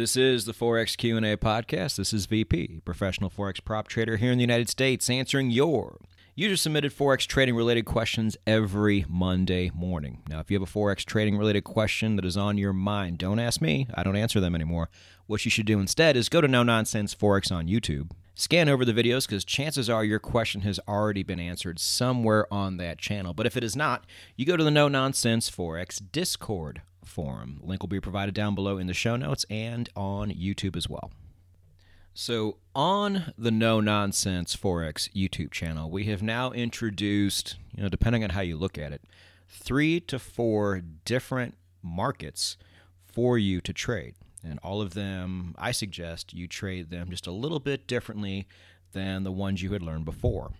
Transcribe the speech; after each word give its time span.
This 0.00 0.16
is 0.16 0.46
the 0.46 0.54
Forex 0.54 0.96
Q&A 0.96 1.36
podcast. 1.36 1.96
This 1.96 2.14
is 2.14 2.24
VP, 2.24 2.80
professional 2.86 3.28
forex 3.28 3.62
prop 3.62 3.86
trader 3.86 4.16
here 4.16 4.32
in 4.32 4.38
the 4.38 4.42
United 4.42 4.70
States, 4.70 5.10
answering 5.10 5.50
your 5.50 5.98
user 6.34 6.56
submitted 6.56 6.96
forex 6.96 7.26
trading 7.26 7.54
related 7.54 7.84
questions 7.84 8.34
every 8.46 9.04
Monday 9.10 9.70
morning. 9.74 10.22
Now, 10.26 10.40
if 10.40 10.50
you 10.50 10.58
have 10.58 10.66
a 10.66 10.72
forex 10.72 11.04
trading 11.04 11.36
related 11.36 11.64
question 11.64 12.16
that 12.16 12.24
is 12.24 12.38
on 12.38 12.56
your 12.56 12.72
mind, 12.72 13.18
don't 13.18 13.38
ask 13.38 13.60
me. 13.60 13.88
I 13.92 14.02
don't 14.02 14.16
answer 14.16 14.40
them 14.40 14.54
anymore. 14.54 14.88
What 15.26 15.44
you 15.44 15.50
should 15.50 15.66
do 15.66 15.80
instead 15.80 16.16
is 16.16 16.30
go 16.30 16.40
to 16.40 16.48
No 16.48 16.62
Nonsense 16.62 17.14
Forex 17.14 17.52
on 17.52 17.66
YouTube. 17.66 18.10
Scan 18.40 18.70
over 18.70 18.86
the 18.86 18.94
videos 18.94 19.26
because 19.26 19.44
chances 19.44 19.90
are 19.90 20.02
your 20.02 20.18
question 20.18 20.62
has 20.62 20.80
already 20.88 21.22
been 21.22 21.38
answered 21.38 21.78
somewhere 21.78 22.50
on 22.50 22.78
that 22.78 22.96
channel. 22.96 23.34
But 23.34 23.44
if 23.44 23.54
it 23.54 23.62
is 23.62 23.76
not, 23.76 24.06
you 24.34 24.46
go 24.46 24.56
to 24.56 24.64
the 24.64 24.70
No 24.70 24.88
Nonsense 24.88 25.50
Forex 25.50 26.00
Discord 26.10 26.80
forum. 27.04 27.60
Link 27.62 27.82
will 27.82 27.88
be 27.88 28.00
provided 28.00 28.34
down 28.34 28.54
below 28.54 28.78
in 28.78 28.86
the 28.86 28.94
show 28.94 29.14
notes 29.14 29.44
and 29.50 29.90
on 29.94 30.30
YouTube 30.30 30.74
as 30.74 30.88
well. 30.88 31.12
So, 32.14 32.56
on 32.74 33.34
the 33.36 33.50
No 33.50 33.78
Nonsense 33.78 34.56
Forex 34.56 35.12
YouTube 35.12 35.50
channel, 35.50 35.90
we 35.90 36.04
have 36.04 36.22
now 36.22 36.50
introduced, 36.50 37.58
you 37.76 37.82
know, 37.82 37.90
depending 37.90 38.24
on 38.24 38.30
how 38.30 38.40
you 38.40 38.56
look 38.56 38.78
at 38.78 38.90
it, 38.90 39.02
three 39.50 40.00
to 40.00 40.18
four 40.18 40.80
different 41.04 41.58
markets 41.82 42.56
for 43.04 43.36
you 43.36 43.60
to 43.60 43.74
trade. 43.74 44.14
And 44.42 44.58
all 44.62 44.80
of 44.80 44.94
them, 44.94 45.54
I 45.58 45.72
suggest 45.72 46.32
you 46.32 46.48
trade 46.48 46.90
them 46.90 47.10
just 47.10 47.26
a 47.26 47.32
little 47.32 47.60
bit 47.60 47.86
differently 47.86 48.46
than 48.92 49.22
the 49.22 49.32
ones 49.32 49.62
you 49.62 49.72
had 49.72 49.82
learned 49.82 50.04
before. 50.04 50.52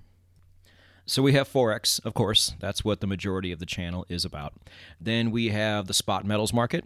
So 1.07 1.23
we 1.23 1.33
have 1.33 1.48
Forex, 1.48 2.05
of 2.05 2.15
course. 2.15 2.55
That's 2.61 2.85
what 2.85 3.01
the 3.01 3.07
majority 3.07 3.52
of 3.52 3.59
the 3.59 3.66
channel 3.66 4.07
is 4.09 4.24
about. 4.24 4.55
Then 5.01 5.30
we 5.30 5.48
have 5.48 5.87
the 5.87 5.95
spot 5.95 6.24
metals 6.24 6.52
market. 6.52 6.85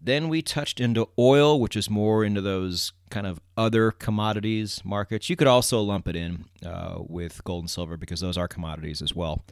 Then 0.00 0.28
we 0.28 0.42
touched 0.42 0.80
into 0.80 1.08
oil, 1.18 1.58
which 1.58 1.76
is 1.76 1.88
more 1.88 2.24
into 2.24 2.42
those 2.42 2.92
kind 3.08 3.26
of 3.26 3.40
other 3.56 3.90
commodities 3.90 4.82
markets. 4.84 5.30
You 5.30 5.36
could 5.36 5.46
also 5.46 5.80
lump 5.80 6.08
it 6.08 6.16
in 6.16 6.44
uh, 6.66 6.96
with 6.98 7.42
gold 7.44 7.62
and 7.62 7.70
silver 7.70 7.96
because 7.96 8.20
those 8.20 8.36
are 8.36 8.48
commodities 8.48 9.00
as 9.00 9.14
well. 9.14 9.44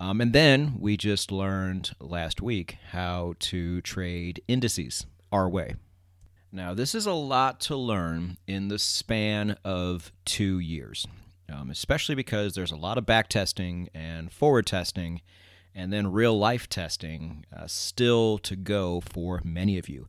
Um, 0.00 0.22
and 0.22 0.32
then 0.32 0.76
we 0.78 0.96
just 0.96 1.30
learned 1.30 1.90
last 2.00 2.40
week 2.40 2.78
how 2.92 3.34
to 3.40 3.82
trade 3.82 4.40
indices 4.48 5.04
our 5.30 5.48
way. 5.48 5.74
Now, 6.50 6.74
this 6.74 6.94
is 6.94 7.06
a 7.06 7.12
lot 7.12 7.60
to 7.60 7.76
learn 7.76 8.38
in 8.46 8.68
the 8.68 8.78
span 8.78 9.56
of 9.64 10.12
two 10.24 10.58
years 10.58 11.06
um, 11.50 11.70
especially 11.70 12.14
because 12.14 12.54
there's 12.54 12.72
a 12.72 12.76
lot 12.76 12.98
of 12.98 13.06
back 13.06 13.28
testing 13.28 13.88
and 13.94 14.30
forward 14.32 14.66
testing 14.66 15.22
and 15.74 15.92
then 15.92 16.12
real 16.12 16.38
life 16.38 16.68
testing 16.68 17.44
uh, 17.56 17.66
still 17.66 18.38
to 18.38 18.56
go 18.56 19.00
for 19.00 19.40
many 19.44 19.78
of 19.78 19.88
you. 19.88 20.08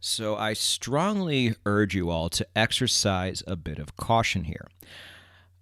So 0.00 0.36
I 0.36 0.54
strongly 0.54 1.54
urge 1.66 1.94
you 1.94 2.10
all 2.10 2.30
to 2.30 2.46
exercise 2.56 3.42
a 3.46 3.56
bit 3.56 3.78
of 3.78 3.96
caution 3.96 4.44
here. 4.44 4.66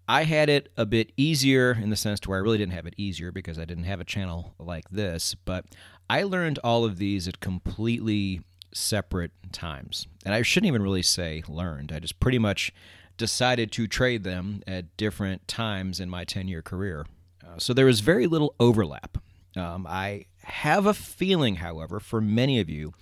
I 0.06 0.24
had 0.24 0.48
it 0.48 0.72
a 0.76 0.86
bit 0.86 1.12
easier 1.16 1.72
in 1.72 1.90
the 1.90 1.96
sense 1.96 2.20
to 2.20 2.30
where 2.30 2.38
I 2.38 2.42
really 2.42 2.56
didn't 2.56 2.72
have 2.72 2.86
it 2.86 2.94
easier 2.96 3.32
because 3.32 3.58
I 3.58 3.64
didn't 3.64 3.84
have 3.84 4.00
a 4.00 4.04
channel 4.04 4.54
like 4.58 4.88
this, 4.90 5.34
but 5.34 5.66
I 6.08 6.22
learned 6.22 6.58
all 6.64 6.84
of 6.84 6.98
these 6.98 7.28
at 7.28 7.40
completely 7.40 8.40
separate 8.78 9.32
times. 9.52 10.06
And 10.24 10.34
I 10.34 10.42
shouldn't 10.42 10.68
even 10.68 10.82
really 10.82 11.02
say 11.02 11.42
learned. 11.48 11.92
I 11.92 11.98
just 11.98 12.20
pretty 12.20 12.38
much 12.38 12.72
decided 13.16 13.72
to 13.72 13.86
trade 13.86 14.24
them 14.24 14.62
at 14.66 14.96
different 14.96 15.46
times 15.48 16.00
in 16.00 16.08
my 16.08 16.24
10 16.24 16.48
year 16.48 16.62
career. 16.62 17.06
Uh, 17.44 17.58
so 17.58 17.74
there 17.74 17.88
is 17.88 18.00
very 18.00 18.26
little 18.26 18.54
overlap. 18.60 19.18
Um, 19.56 19.86
I 19.86 20.26
have 20.44 20.86
a 20.86 20.94
feeling, 20.94 21.56
however, 21.56 22.00
for 22.00 22.20
many 22.20 22.60
of 22.60 22.70
you, 22.70 22.94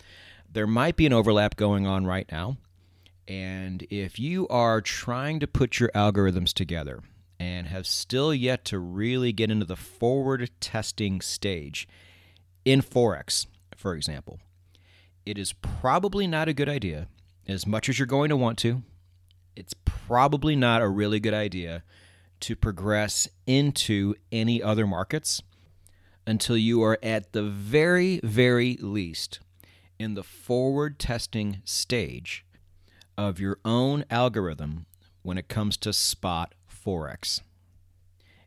there 0.50 0.66
might 0.66 0.96
be 0.96 1.06
an 1.06 1.12
overlap 1.12 1.56
going 1.56 1.86
on 1.86 2.06
right 2.06 2.26
now. 2.32 2.56
And 3.28 3.86
if 3.90 4.18
you 4.18 4.46
are 4.48 4.80
trying 4.80 5.40
to 5.40 5.46
put 5.46 5.80
your 5.80 5.90
algorithms 5.90 6.52
together 6.52 7.00
and 7.38 7.66
have 7.66 7.86
still 7.86 8.32
yet 8.32 8.64
to 8.66 8.78
really 8.78 9.32
get 9.32 9.50
into 9.50 9.66
the 9.66 9.76
forward 9.76 10.50
testing 10.60 11.20
stage 11.20 11.88
in 12.64 12.80
Forex, 12.80 13.46
for 13.76 13.94
example, 13.94 14.40
it 15.26 15.36
is 15.36 15.52
probably 15.52 16.26
not 16.26 16.48
a 16.48 16.54
good 16.54 16.68
idea, 16.68 17.08
as 17.46 17.66
much 17.66 17.88
as 17.88 17.98
you're 17.98 18.06
going 18.06 18.30
to 18.30 18.36
want 18.36 18.58
to, 18.58 18.82
it's 19.56 19.74
probably 19.84 20.54
not 20.54 20.80
a 20.80 20.88
really 20.88 21.18
good 21.18 21.34
idea 21.34 21.82
to 22.38 22.54
progress 22.54 23.28
into 23.46 24.14
any 24.30 24.62
other 24.62 24.86
markets 24.86 25.42
until 26.26 26.56
you 26.56 26.82
are 26.82 26.98
at 27.02 27.32
the 27.32 27.42
very, 27.42 28.20
very 28.22 28.76
least 28.80 29.40
in 29.98 30.14
the 30.14 30.22
forward 30.22 30.98
testing 30.98 31.60
stage 31.64 32.44
of 33.16 33.40
your 33.40 33.58
own 33.64 34.04
algorithm 34.10 34.86
when 35.22 35.38
it 35.38 35.48
comes 35.48 35.76
to 35.78 35.92
spot 35.92 36.54
Forex. 36.70 37.40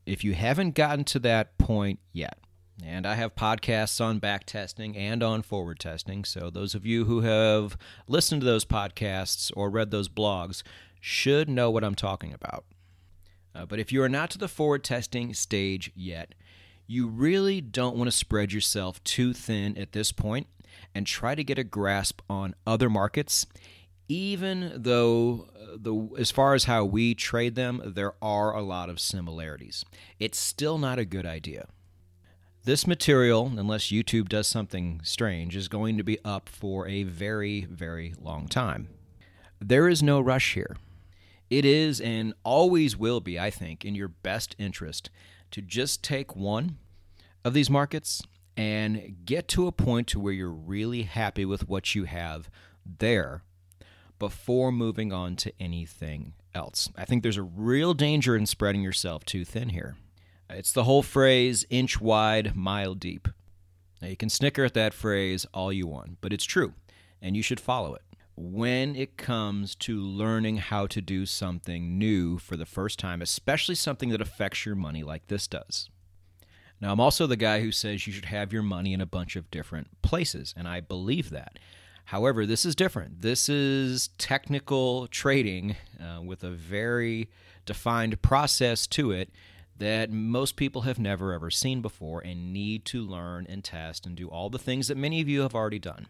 If 0.06 0.24
you 0.24 0.34
haven't 0.34 0.76
gotten 0.76 1.04
to 1.06 1.20
that 1.20 1.58
point 1.58 2.00
yet, 2.14 2.38
and 2.86 3.06
I 3.06 3.16
have 3.16 3.36
podcasts 3.36 4.04
on 4.04 4.20
back 4.20 4.46
testing 4.46 4.96
and 4.96 5.22
on 5.22 5.42
forward 5.42 5.80
testing, 5.80 6.24
so 6.24 6.50
those 6.50 6.76
of 6.76 6.86
you 6.86 7.06
who 7.06 7.22
have 7.22 7.78
listened 8.08 8.42
to 8.42 8.46
those 8.46 8.66
podcasts 8.66 9.52
or 9.56 9.70
read 9.70 9.92
those 9.92 10.10
blogs 10.10 10.64
should 11.00 11.50
know 11.50 11.70
what 11.70 11.84
I'm 11.84 11.96
talking 11.96 12.34
about. 12.34 12.66
Uh, 13.54 13.66
but 13.66 13.80
if 13.80 13.92
you 13.92 14.02
are 14.02 14.10
not 14.10 14.30
to 14.32 14.38
the 14.38 14.48
forward 14.48 14.84
testing 14.84 15.34
stage 15.34 15.92
yet, 15.96 16.36
you 16.88 17.08
really 17.08 17.62
don't 17.62 17.96
want 17.96 18.08
to 18.08 18.16
spread 18.16 18.52
yourself 18.52 19.04
too 19.04 19.34
thin 19.34 19.78
at 19.78 19.92
this 19.92 20.12
point 20.12 20.48
and 20.96 21.06
try 21.06 21.36
to 21.36 21.44
get 21.44 21.60
a 21.60 21.64
grasp 21.64 22.22
on 22.30 22.56
other 22.66 22.90
markets 22.90 23.46
even 24.10 24.74
though 24.76 25.48
uh, 25.56 25.78
the 25.80 26.10
as 26.18 26.32
far 26.32 26.56
as 26.56 26.64
how 26.64 26.84
we 26.84 27.14
trade 27.14 27.54
them 27.54 27.80
there 27.86 28.14
are 28.22 28.56
a 28.56 28.62
lot 28.64 28.90
of 28.90 29.00
similarities. 29.00 29.86
It's 30.20 30.40
still 30.40 30.80
not 30.80 30.98
a 30.98 31.06
good 31.06 31.28
idea 31.28 31.68
this 32.66 32.86
material 32.86 33.52
unless 33.58 33.92
YouTube 33.92 34.30
does 34.30 34.48
something 34.48 35.02
strange 35.04 35.56
is 35.56 35.68
going 35.68 35.98
to 35.98 36.04
be 36.04 36.20
up 36.24 36.50
for 36.50 36.88
a 36.88 37.04
very 37.04 37.66
very 37.66 38.14
long 38.20 38.48
time 38.48 38.90
there 39.60 39.88
is 39.88 40.04
no 40.04 40.20
rush 40.20 40.54
here 40.54 40.78
it 41.50 41.66
is 41.66 42.00
and 42.00 42.34
always 42.44 42.96
will 42.96 43.22
be, 43.22 43.40
I 43.40 43.50
think, 43.50 43.84
in 43.84 43.96
your 43.96 44.08
best 44.08 44.56
interest 44.60 45.10
to 45.52 45.62
just 45.62 46.04
take 46.04 46.36
one 46.36 46.78
of 47.44 47.54
these 47.54 47.70
markets 47.70 48.22
and 48.56 49.16
get 49.26 49.48
to 49.50 49.68
a 49.68 49.72
point 49.72 50.08
to 50.08 50.20
where 50.20 50.34
you're 50.34 50.52
really 50.52 51.04
happy 51.04 51.46
with 51.46 51.68
what 51.68 51.96
you 51.96 52.04
have 52.04 52.50
there 52.86 53.44
before 54.20 54.72
moving 54.72 55.12
on 55.12 55.36
to 55.38 55.54
anything 55.60 56.34
else. 56.54 56.90
I 56.96 57.06
think 57.06 57.24
there's 57.24 57.38
a 57.38 57.44
real 57.44 57.94
danger 57.94 58.36
in 58.36 58.46
spreading 58.46 58.84
yourself 58.84 59.26
too 59.26 59.46
thin 59.46 59.70
here. 59.70 59.96
It's 60.50 60.72
the 60.72 60.84
whole 60.84 61.04
phrase 61.04 61.66
inch 61.70 62.02
wide, 62.02 62.56
mile 62.56 62.96
deep. 62.96 63.28
Now, 64.02 64.08
you 64.08 64.18
can 64.18 64.30
snicker 64.30 64.64
at 64.64 64.74
that 64.74 64.94
phrase 64.94 65.46
all 65.54 65.74
you 65.74 65.86
want, 65.88 66.18
but 66.22 66.34
it's 66.34 66.46
true, 66.46 66.74
and 67.22 67.36
you 67.36 67.44
should 67.44 67.60
follow 67.60 67.96
it 67.96 68.02
when 68.40 68.96
it 68.96 69.18
comes 69.18 69.76
to 69.76 70.00
learning 70.00 70.56
how 70.58 70.88
to 70.88 71.02
do 71.02 71.26
something 71.26 71.98
new 71.98 72.38
for 72.38 72.56
the 72.56 72.66
first 72.66 72.98
time, 72.98 73.22
especially 73.22 73.76
something 73.76 74.10
that 74.10 74.22
affects 74.22 74.66
your 74.66 74.76
money 74.76 75.04
like 75.04 75.28
this 75.28 75.46
does. 75.46 75.90
Now, 76.80 76.94
I'm 76.94 77.02
also 77.02 77.28
the 77.28 77.36
guy 77.36 77.60
who 77.60 77.74
says 77.74 78.08
you 78.08 78.14
should 78.14 78.26
have 78.26 78.54
your 78.54 78.64
money 78.64 78.94
in 78.94 79.02
a 79.02 79.06
bunch 79.06 79.36
of 79.36 79.52
different 79.52 80.02
places, 80.02 80.54
and 80.56 80.70
I 80.70 80.80
believe 80.80 81.32
that. 81.32 81.60
However, 82.06 82.46
this 82.46 82.66
is 82.66 82.76
different. 82.76 83.22
This 83.22 83.50
is 83.50 84.10
technical 84.18 85.08
trading 85.08 85.76
uh, 86.02 86.22
with 86.22 86.42
a 86.44 86.50
very 86.50 87.30
defined 87.66 88.22
process 88.22 88.88
to 88.88 89.12
it 89.12 89.30
that 89.80 90.12
most 90.12 90.56
people 90.56 90.84
have 90.84 91.00
never 91.00 91.34
ever 91.34 91.50
seen 91.50 91.82
before 91.82 92.22
and 92.22 92.54
need 92.54 92.86
to 92.86 93.02
learn 93.02 93.46
and 93.50 93.64
test 93.64 94.06
and 94.06 94.16
do 94.16 94.28
all 94.28 94.50
the 94.50 94.60
things 94.60 94.88
that 94.88 94.98
many 94.98 95.22
of 95.22 95.28
you 95.28 95.42
have 95.42 95.56
already 95.56 95.80
done. 95.80 96.08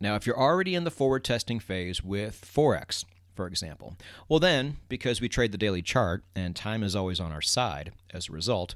Now, 0.00 0.14
if 0.14 0.26
you're 0.26 0.38
already 0.38 0.74
in 0.74 0.84
the 0.84 0.90
forward 0.90 1.24
testing 1.24 1.58
phase 1.58 2.02
with 2.02 2.40
Forex, 2.40 3.04
for 3.34 3.46
example, 3.46 3.96
well, 4.28 4.38
then, 4.38 4.78
because 4.88 5.20
we 5.20 5.28
trade 5.28 5.52
the 5.52 5.58
daily 5.58 5.82
chart 5.82 6.24
and 6.34 6.54
time 6.54 6.82
is 6.82 6.94
always 6.96 7.20
on 7.20 7.32
our 7.32 7.42
side 7.42 7.92
as 8.14 8.28
a 8.28 8.32
result, 8.32 8.74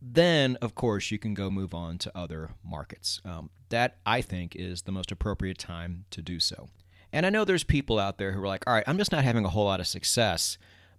then, 0.00 0.56
of 0.62 0.74
course, 0.74 1.10
you 1.10 1.18
can 1.18 1.34
go 1.34 1.50
move 1.50 1.74
on 1.74 1.98
to 1.98 2.16
other 2.16 2.50
markets. 2.64 3.20
Um, 3.24 3.50
that, 3.68 3.96
I 4.06 4.22
think, 4.22 4.56
is 4.56 4.82
the 4.82 4.92
most 4.92 5.12
appropriate 5.12 5.58
time 5.58 6.04
to 6.10 6.22
do 6.22 6.40
so. 6.40 6.68
And 7.12 7.26
I 7.26 7.30
know 7.30 7.44
there's 7.44 7.64
people 7.64 7.98
out 7.98 8.18
there 8.18 8.32
who 8.32 8.42
are 8.42 8.46
like, 8.46 8.64
all 8.66 8.74
right, 8.74 8.84
I'm 8.86 8.98
just 8.98 9.12
not 9.12 9.24
having 9.24 9.44
a 9.44 9.50
whole 9.50 9.64
lot 9.64 9.80
of 9.80 9.86
success 9.86 10.56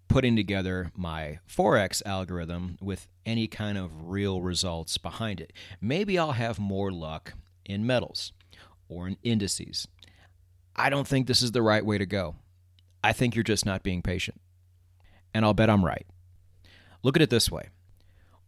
putting 0.10 0.36
together 0.36 0.92
my 0.98 1.40
Forex 1.48 2.02
algorithm 2.06 2.78
with 2.82 3.08
any 3.26 3.48
kind 3.48 3.78
of 3.78 4.10
real 4.10 4.42
results 4.42 4.98
behind 4.98 5.40
it. 5.40 5.54
Maybe 5.80 6.20
I'll 6.20 6.34
have 6.34 6.60
more 6.60 6.92
luck 6.92 7.34
in 7.64 7.86
metals 7.86 8.34
or 8.90 9.08
in 9.08 9.18
indices. 9.24 9.88
I 10.76 10.90
don't 10.90 11.08
think 11.08 11.28
this 11.28 11.42
is 11.42 11.54
the 11.54 11.62
right 11.62 11.86
way 11.86 11.98
to 11.98 12.06
go. 12.06 12.36
I 13.04 13.14
think 13.14 13.36
you're 13.36 13.44
just 13.44 13.66
not 13.66 13.84
being 13.84 14.02
patient. 14.02 14.42
And 15.34 15.46
I'll 15.46 15.54
bet 15.54 15.70
I'm 15.70 15.86
right. 15.86 16.08
Look 17.04 17.16
at 17.16 17.22
it 17.22 17.30
this 17.30 17.50
way 17.50 17.70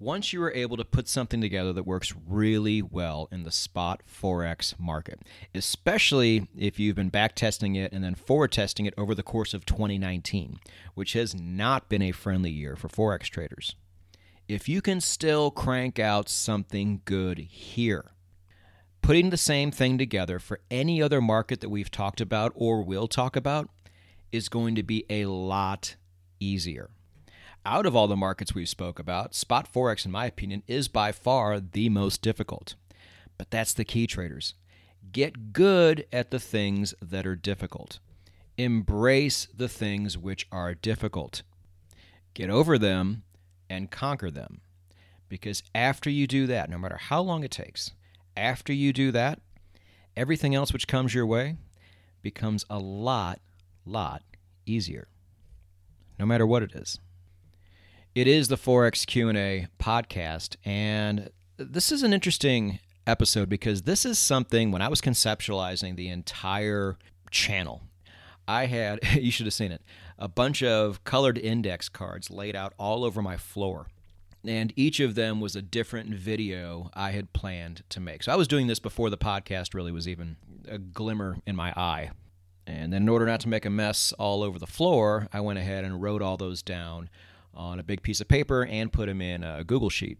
once 0.01 0.33
you 0.33 0.41
are 0.41 0.51
able 0.53 0.75
to 0.75 0.83
put 0.83 1.07
something 1.07 1.39
together 1.39 1.71
that 1.71 1.85
works 1.85 2.15
really 2.27 2.81
well 2.81 3.27
in 3.31 3.43
the 3.43 3.51
spot 3.51 4.01
forex 4.11 4.73
market, 4.79 5.21
especially 5.53 6.47
if 6.57 6.79
you've 6.79 6.95
been 6.95 7.09
back 7.09 7.35
testing 7.35 7.75
it 7.75 7.93
and 7.93 8.03
then 8.03 8.15
forward 8.15 8.51
testing 8.51 8.87
it 8.87 8.95
over 8.97 9.13
the 9.13 9.21
course 9.21 9.53
of 9.53 9.63
2019, 9.63 10.59
which 10.95 11.13
has 11.13 11.39
not 11.39 11.87
been 11.87 12.01
a 12.01 12.11
friendly 12.11 12.49
year 12.49 12.75
for 12.75 12.87
forex 12.87 13.25
traders. 13.25 13.75
If 14.47 14.67
you 14.67 14.81
can 14.81 15.01
still 15.01 15.51
crank 15.51 15.99
out 15.99 16.27
something 16.27 17.01
good 17.05 17.37
here, 17.37 18.11
putting 19.03 19.29
the 19.29 19.37
same 19.37 19.69
thing 19.69 19.99
together 19.99 20.39
for 20.39 20.61
any 20.71 20.99
other 20.99 21.21
market 21.21 21.61
that 21.61 21.69
we've 21.69 21.91
talked 21.91 22.19
about 22.19 22.51
or 22.55 22.81
will 22.81 23.07
talk 23.07 23.35
about 23.35 23.69
is 24.31 24.49
going 24.49 24.73
to 24.73 24.83
be 24.83 25.05
a 25.11 25.25
lot 25.25 25.95
easier 26.39 26.89
out 27.65 27.85
of 27.85 27.95
all 27.95 28.07
the 28.07 28.15
markets 28.15 28.55
we've 28.55 28.69
spoke 28.69 28.99
about, 28.99 29.35
spot 29.35 29.71
forex 29.71 30.05
in 30.05 30.11
my 30.11 30.25
opinion 30.25 30.63
is 30.67 30.87
by 30.87 31.11
far 31.11 31.59
the 31.59 31.89
most 31.89 32.21
difficult. 32.21 32.75
But 33.37 33.51
that's 33.51 33.73
the 33.73 33.85
key 33.85 34.07
traders. 34.07 34.55
Get 35.11 35.53
good 35.53 36.05
at 36.11 36.31
the 36.31 36.39
things 36.39 36.93
that 37.01 37.25
are 37.25 37.35
difficult. 37.35 37.99
Embrace 38.57 39.47
the 39.55 39.67
things 39.67 40.17
which 40.17 40.47
are 40.51 40.73
difficult. 40.73 41.41
Get 42.33 42.49
over 42.49 42.77
them 42.77 43.23
and 43.69 43.91
conquer 43.91 44.31
them. 44.31 44.61
Because 45.27 45.63
after 45.73 46.09
you 46.09 46.27
do 46.27 46.47
that, 46.47 46.69
no 46.69 46.77
matter 46.77 46.97
how 46.97 47.21
long 47.21 47.43
it 47.43 47.51
takes, 47.51 47.91
after 48.35 48.73
you 48.73 48.93
do 48.93 49.11
that, 49.11 49.39
everything 50.15 50.53
else 50.53 50.73
which 50.73 50.87
comes 50.87 51.13
your 51.13 51.25
way 51.25 51.57
becomes 52.21 52.65
a 52.69 52.77
lot, 52.77 53.39
lot 53.85 54.23
easier. 54.65 55.07
No 56.19 56.25
matter 56.25 56.45
what 56.45 56.63
it 56.63 56.73
is. 56.73 56.99
It 58.13 58.27
is 58.27 58.49
the 58.49 58.57
Forex 58.57 59.07
Q&A 59.07 59.67
podcast 59.79 60.57
and 60.65 61.29
this 61.55 61.93
is 61.93 62.03
an 62.03 62.11
interesting 62.11 62.79
episode 63.07 63.47
because 63.47 63.83
this 63.83 64.05
is 64.05 64.19
something 64.19 64.69
when 64.69 64.81
I 64.81 64.89
was 64.89 64.99
conceptualizing 64.99 65.95
the 65.95 66.09
entire 66.09 66.97
channel 67.29 67.83
I 68.49 68.65
had 68.65 68.99
you 69.13 69.31
should 69.31 69.45
have 69.45 69.53
seen 69.53 69.71
it 69.71 69.81
a 70.19 70.27
bunch 70.27 70.61
of 70.61 71.01
colored 71.05 71.37
index 71.37 71.87
cards 71.87 72.29
laid 72.29 72.53
out 72.53 72.73
all 72.77 73.05
over 73.05 73.21
my 73.21 73.37
floor 73.37 73.87
and 74.43 74.73
each 74.75 74.99
of 74.99 75.15
them 75.15 75.39
was 75.39 75.55
a 75.55 75.61
different 75.61 76.09
video 76.09 76.89
I 76.93 77.11
had 77.11 77.31
planned 77.31 77.83
to 77.89 78.01
make. 78.01 78.23
So 78.23 78.33
I 78.33 78.35
was 78.35 78.47
doing 78.47 78.67
this 78.67 78.79
before 78.79 79.09
the 79.09 79.17
podcast 79.17 79.73
really 79.73 79.93
was 79.93 80.07
even 80.07 80.35
a 80.67 80.79
glimmer 80.79 81.37
in 81.45 81.55
my 81.55 81.71
eye. 81.77 82.11
And 82.67 82.91
then 82.91 83.03
in 83.03 83.09
order 83.09 83.25
not 83.25 83.39
to 83.41 83.49
make 83.49 83.65
a 83.65 83.69
mess 83.69 84.13
all 84.13 84.41
over 84.41 84.57
the 84.57 84.67
floor, 84.67 85.27
I 85.31 85.41
went 85.41 85.59
ahead 85.59 85.85
and 85.85 86.01
wrote 86.01 86.21
all 86.21 86.37
those 86.37 86.63
down 86.63 87.09
on 87.53 87.79
a 87.79 87.83
big 87.83 88.01
piece 88.01 88.21
of 88.21 88.27
paper 88.27 88.65
and 88.65 88.93
put 88.93 89.07
them 89.07 89.21
in 89.21 89.43
a 89.43 89.63
Google 89.63 89.89
Sheet. 89.89 90.17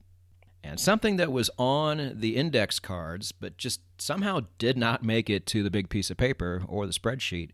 And 0.64 0.80
something 0.80 1.18
that 1.18 1.32
was 1.32 1.50
on 1.58 2.20
the 2.20 2.36
index 2.36 2.80
cards, 2.80 3.32
but 3.32 3.58
just 3.58 3.82
somehow 3.98 4.42
did 4.60 4.78
not 4.78 5.04
make 5.04 5.30
it 5.30 5.46
to 5.48 5.64
the 5.64 5.72
big 5.72 5.90
piece 5.90 6.12
of 6.12 6.18
paper 6.18 6.64
or 6.68 6.86
the 6.86 6.94
spreadsheet, 6.94 7.50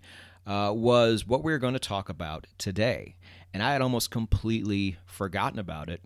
uh, 0.45 0.73
was 0.73 1.25
what 1.25 1.43
we 1.43 1.53
are 1.53 1.57
going 1.57 1.73
to 1.73 1.79
talk 1.79 2.09
about 2.09 2.47
today. 2.57 3.15
And 3.53 3.63
I 3.63 3.71
had 3.71 3.81
almost 3.81 4.11
completely 4.11 4.97
forgotten 5.05 5.57
about 5.57 5.89
it 5.89 6.01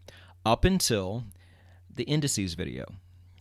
up 0.46 0.64
until 0.64 1.26
the 1.94 2.04
indices 2.04 2.54
video. 2.54 2.86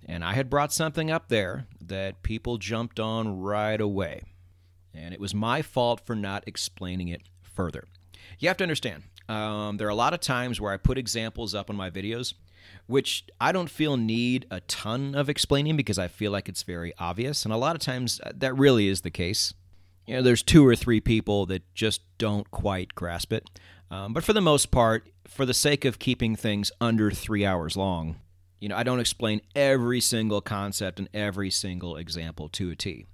And 0.06 0.24
I 0.24 0.32
had 0.32 0.50
brought 0.50 0.72
something 0.72 1.10
up 1.10 1.28
there 1.28 1.66
that 1.80 2.22
people 2.22 2.56
jumped 2.58 2.98
on 2.98 3.40
right 3.40 3.80
away. 3.80 4.22
And 4.94 5.14
it 5.14 5.20
was 5.20 5.34
my 5.34 5.62
fault 5.62 6.00
for 6.04 6.16
not 6.16 6.44
explaining 6.46 7.08
it 7.08 7.22
further. 7.42 7.84
You 8.38 8.48
have 8.48 8.56
to 8.58 8.64
understand, 8.64 9.04
um, 9.30 9.76
there 9.76 9.86
are 9.86 9.90
a 9.90 9.94
lot 9.94 10.12
of 10.12 10.18
times 10.18 10.60
where 10.60 10.72
I 10.72 10.76
put 10.76 10.98
examples 10.98 11.54
up 11.54 11.70
on 11.70 11.76
my 11.76 11.88
videos, 11.88 12.34
which 12.86 13.24
I 13.40 13.52
don't 13.52 13.70
feel 13.70 13.96
need 13.96 14.44
a 14.50 14.58
ton 14.62 15.14
of 15.14 15.28
explaining 15.28 15.76
because 15.76 16.00
I 16.00 16.08
feel 16.08 16.32
like 16.32 16.48
it's 16.48 16.64
very 16.64 16.92
obvious. 16.98 17.44
And 17.44 17.54
a 17.54 17.56
lot 17.56 17.76
of 17.76 17.80
times 17.80 18.20
uh, 18.24 18.32
that 18.34 18.58
really 18.58 18.88
is 18.88 19.02
the 19.02 19.10
case. 19.10 19.54
You 20.04 20.16
know, 20.16 20.22
there's 20.22 20.42
two 20.42 20.66
or 20.66 20.74
three 20.74 21.00
people 21.00 21.46
that 21.46 21.62
just 21.76 22.02
don't 22.18 22.50
quite 22.50 22.96
grasp 22.96 23.32
it. 23.32 23.48
Um, 23.88 24.12
but 24.12 24.24
for 24.24 24.32
the 24.32 24.40
most 24.40 24.72
part, 24.72 25.08
for 25.28 25.46
the 25.46 25.54
sake 25.54 25.84
of 25.84 26.00
keeping 26.00 26.34
things 26.34 26.72
under 26.80 27.12
three 27.12 27.46
hours 27.46 27.76
long, 27.76 28.16
you 28.58 28.68
know, 28.68 28.76
I 28.76 28.82
don't 28.82 28.98
explain 28.98 29.42
every 29.54 30.00
single 30.00 30.40
concept 30.40 30.98
and 30.98 31.08
every 31.14 31.50
single 31.50 31.96
example 31.96 32.48
to 32.48 32.70
a 32.70 32.76
T. 32.76 33.06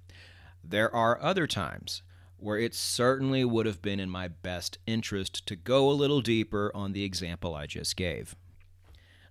There 0.63 0.93
are 0.93 1.21
other 1.21 1.45
times 1.45 2.01
where 2.39 2.57
it 2.57 2.75
certainly 2.75 3.43
would 3.43 3.65
have 3.65 3.81
been 3.81 3.99
in 3.99 4.09
my 4.09 4.27
best 4.27 4.77
interest 4.85 5.45
to 5.47 5.55
go 5.55 5.89
a 5.89 5.91
little 5.91 6.21
deeper 6.21 6.71
on 6.75 6.93
the 6.93 7.03
example 7.03 7.55
I 7.55 7.65
just 7.65 7.95
gave. 7.95 8.35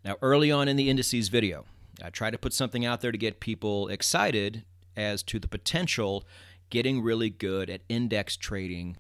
Now, 0.05 0.17
early 0.23 0.51
on 0.51 0.69
in 0.69 0.77
the 0.77 0.91
indices 0.91 1.29
video, 1.29 1.65
I 2.03 2.11
tried 2.11 2.31
to 2.31 2.39
put 2.39 2.53
something 2.53 2.85
out 2.85 3.01
there 3.01 3.13
to 3.13 3.19
get 3.19 3.41
people 3.41 3.89
excited 3.89 4.65
as 4.97 5.23
to 5.25 5.39
the 5.39 5.49
potential 5.49 6.25
getting 6.71 7.03
really 7.03 7.31
good 7.31 7.71
at 7.71 7.83
index 7.89 8.37
trading 8.37 8.97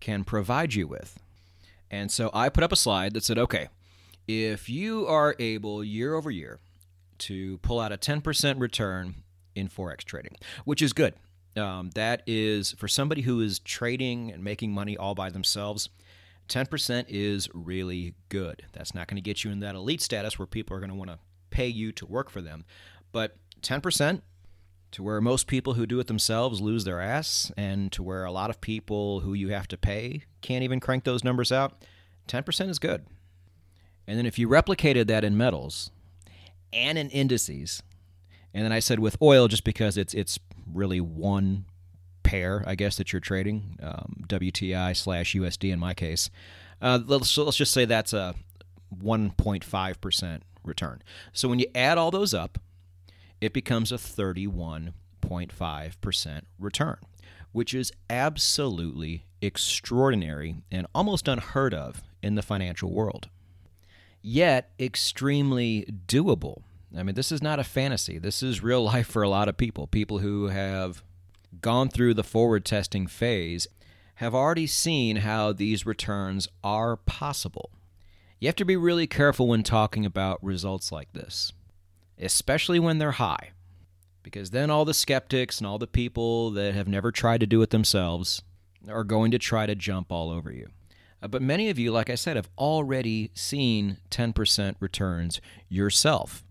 can 0.00 0.24
provide 0.24 0.74
you 0.74 0.86
with. 0.86 1.18
And 1.90 2.10
so 2.10 2.30
I 2.32 2.48
put 2.48 2.64
up 2.64 2.72
a 2.72 2.76
slide 2.76 3.14
that 3.14 3.24
said, 3.24 3.38
okay, 3.38 3.68
if 4.28 4.68
you 4.68 5.06
are 5.06 5.34
able 5.38 5.82
year 5.82 6.14
over 6.14 6.30
year 6.30 6.60
to 7.18 7.58
pull 7.58 7.80
out 7.80 7.92
a 7.92 7.98
10% 7.98 8.60
return 8.60 9.16
in 9.54 9.68
Forex 9.68 9.98
trading, 9.98 10.36
which 10.64 10.80
is 10.80 10.92
good. 10.92 11.14
Um, 11.56 11.90
that 11.94 12.22
is 12.26 12.72
for 12.72 12.88
somebody 12.88 13.22
who 13.22 13.40
is 13.40 13.58
trading 13.58 14.30
and 14.30 14.44
making 14.44 14.72
money 14.72 14.96
all 14.96 15.14
by 15.14 15.30
themselves. 15.30 15.88
10% 16.48 17.06
is 17.08 17.48
really 17.54 18.14
good. 18.28 18.64
That's 18.72 18.94
not 18.94 19.08
going 19.08 19.16
to 19.16 19.22
get 19.22 19.44
you 19.44 19.50
in 19.50 19.60
that 19.60 19.74
elite 19.74 20.00
status 20.00 20.38
where 20.38 20.46
people 20.46 20.76
are 20.76 20.80
going 20.80 20.90
to 20.90 20.96
want 20.96 21.10
to 21.10 21.18
pay 21.50 21.68
you 21.68 21.92
to 21.92 22.06
work 22.06 22.30
for 22.30 22.40
them. 22.40 22.64
But 23.12 23.36
10% 23.62 24.22
to 24.92 25.02
where 25.02 25.20
most 25.20 25.46
people 25.46 25.74
who 25.74 25.86
do 25.86 26.00
it 26.00 26.06
themselves 26.06 26.60
lose 26.60 26.84
their 26.84 27.00
ass, 27.00 27.52
and 27.56 27.92
to 27.92 28.02
where 28.02 28.24
a 28.24 28.32
lot 28.32 28.50
of 28.50 28.60
people 28.60 29.20
who 29.20 29.34
you 29.34 29.48
have 29.48 29.68
to 29.68 29.76
pay 29.76 30.24
can't 30.40 30.64
even 30.64 30.80
crank 30.80 31.04
those 31.04 31.22
numbers 31.22 31.52
out, 31.52 31.84
10% 32.28 32.68
is 32.68 32.78
good. 32.78 33.06
And 34.06 34.18
then 34.18 34.26
if 34.26 34.38
you 34.38 34.48
replicated 34.48 35.06
that 35.06 35.24
in 35.24 35.36
metals 35.36 35.90
and 36.72 36.98
in 36.98 37.10
indices, 37.10 37.82
and 38.52 38.64
then 38.64 38.72
I 38.72 38.80
said 38.80 38.98
with 38.98 39.16
oil 39.22 39.46
just 39.46 39.62
because 39.62 39.96
it's 39.96 40.12
it's 40.12 40.38
really 40.74 41.00
one 41.00 41.64
pair, 42.22 42.62
I 42.66 42.74
guess, 42.74 42.96
that 42.96 43.12
you're 43.12 43.20
trading, 43.20 43.78
um, 43.82 44.24
WTI 44.28 44.96
slash 44.96 45.34
USD 45.34 45.72
in 45.72 45.78
my 45.78 45.94
case. 45.94 46.30
Uh, 46.80 46.98
let's, 47.04 47.36
let's 47.36 47.56
just 47.56 47.72
say 47.72 47.84
that's 47.84 48.12
a 48.12 48.34
1.5% 49.02 50.40
return. 50.64 51.02
So 51.32 51.48
when 51.48 51.58
you 51.58 51.66
add 51.74 51.98
all 51.98 52.10
those 52.10 52.34
up, 52.34 52.58
it 53.40 53.52
becomes 53.52 53.92
a 53.92 53.96
31.5% 53.96 56.40
return, 56.58 56.96
which 57.52 57.74
is 57.74 57.92
absolutely 58.08 59.26
extraordinary 59.40 60.56
and 60.70 60.86
almost 60.94 61.26
unheard 61.26 61.74
of 61.74 62.02
in 62.22 62.34
the 62.34 62.42
financial 62.42 62.92
world. 62.92 63.28
Yet 64.22 64.70
extremely 64.78 65.86
doable 66.06 66.62
I 66.96 67.02
mean, 67.02 67.14
this 67.14 67.30
is 67.30 67.42
not 67.42 67.58
a 67.58 67.64
fantasy. 67.64 68.18
This 68.18 68.42
is 68.42 68.62
real 68.62 68.82
life 68.92 69.06
for 69.06 69.22
a 69.22 69.28
lot 69.28 69.48
of 69.48 69.56
people. 69.56 69.86
People 69.86 70.18
who 70.18 70.48
have 70.48 71.02
gone 71.60 71.88
through 71.88 72.14
the 72.14 72.24
forward 72.24 72.64
testing 72.64 73.06
phase 73.06 73.66
have 74.16 74.34
already 74.34 74.66
seen 74.66 75.16
how 75.16 75.52
these 75.52 75.86
returns 75.86 76.48
are 76.62 76.96
possible. 76.96 77.70
You 78.38 78.48
have 78.48 78.56
to 78.56 78.64
be 78.64 78.76
really 78.76 79.06
careful 79.06 79.48
when 79.48 79.62
talking 79.62 80.04
about 80.06 80.42
results 80.44 80.92
like 80.92 81.12
this, 81.12 81.52
especially 82.18 82.78
when 82.78 82.98
they're 82.98 83.12
high, 83.12 83.50
because 84.22 84.50
then 84.50 84.70
all 84.70 84.84
the 84.84 84.94
skeptics 84.94 85.58
and 85.58 85.66
all 85.66 85.78
the 85.78 85.86
people 85.86 86.50
that 86.52 86.74
have 86.74 86.88
never 86.88 87.10
tried 87.10 87.40
to 87.40 87.46
do 87.46 87.62
it 87.62 87.70
themselves 87.70 88.42
are 88.88 89.04
going 89.04 89.30
to 89.30 89.38
try 89.38 89.66
to 89.66 89.74
jump 89.74 90.10
all 90.10 90.30
over 90.30 90.50
you. 90.50 90.68
Uh, 91.22 91.28
but 91.28 91.42
many 91.42 91.68
of 91.68 91.78
you, 91.78 91.92
like 91.92 92.08
I 92.08 92.14
said, 92.14 92.36
have 92.36 92.48
already 92.58 93.30
seen 93.34 93.98
10% 94.10 94.74
returns 94.80 95.40
yourself 95.68 96.44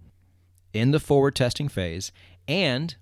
in 0.74 0.92
the 0.92 1.00
forward 1.00 1.36
testing 1.36 1.68
phase, 1.68 2.12
and 2.48 2.96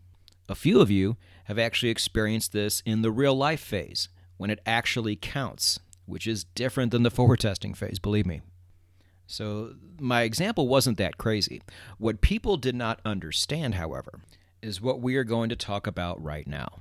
a 0.50 0.56
few 0.56 0.80
of 0.80 0.92
you 0.92 1.18
have 1.46 1.60
actually 1.60 1.90
experienced 1.90 2.54
this 2.54 2.82
in 2.86 3.02
the 3.02 3.12
real 3.12 3.36
life 3.36 3.62
phase 3.62 4.10
when 4.38 4.50
it 4.50 4.60
actually 4.66 5.16
counts, 5.16 5.80
which 6.06 6.28
is 6.28 6.44
different 6.44 6.92
than 6.92 7.04
the 7.04 7.12
forward 7.12 7.40
testing 7.40 7.74
phase, 7.74 8.00
believe 8.00 8.26
me. 8.26 8.42
So, 9.26 9.74
my 10.00 10.22
example 10.22 10.68
wasn't 10.70 10.98
that 11.00 11.18
crazy. 11.18 11.62
What 11.98 12.22
people 12.22 12.56
did 12.56 12.76
not 12.76 13.02
understand, 13.04 13.76
however, 13.76 14.22
is 14.62 14.82
what 14.82 15.02
we 15.02 15.18
are 15.18 15.26
going 15.26 15.50
to 15.50 15.56
talk 15.56 15.86
about 15.86 16.22
right 16.24 16.48
now. 16.48 16.80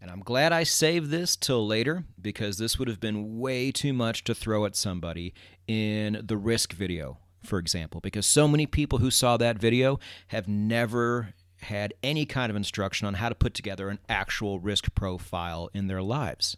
And 0.00 0.10
I'm 0.10 0.20
glad 0.20 0.52
I 0.52 0.64
saved 0.64 1.10
this 1.10 1.36
till 1.36 1.64
later 1.64 2.04
because 2.20 2.58
this 2.58 2.78
would 2.78 2.88
have 2.88 2.98
been 2.98 3.38
way 3.38 3.70
too 3.70 3.92
much 3.92 4.24
to 4.24 4.34
throw 4.34 4.64
at 4.64 4.74
somebody 4.74 5.32
in 5.68 6.20
the 6.24 6.36
risk 6.36 6.72
video 6.72 7.18
for 7.42 7.58
example, 7.58 8.00
because 8.00 8.26
so 8.26 8.46
many 8.48 8.66
people 8.66 8.98
who 8.98 9.10
saw 9.10 9.36
that 9.36 9.58
video 9.58 9.98
have 10.28 10.48
never 10.48 11.34
had 11.62 11.94
any 12.02 12.26
kind 12.26 12.50
of 12.50 12.56
instruction 12.56 13.06
on 13.06 13.14
how 13.14 13.28
to 13.28 13.34
put 13.34 13.54
together 13.54 13.88
an 13.88 13.98
actual 14.08 14.60
risk 14.60 14.94
profile 14.94 15.70
in 15.72 15.86
their 15.86 16.02
lives. 16.02 16.56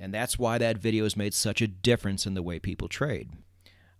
And 0.00 0.14
that's 0.14 0.38
why 0.38 0.58
that 0.58 0.78
video 0.78 1.04
has 1.04 1.16
made 1.16 1.34
such 1.34 1.60
a 1.60 1.66
difference 1.66 2.26
in 2.26 2.34
the 2.34 2.42
way 2.42 2.58
people 2.58 2.88
trade. 2.88 3.30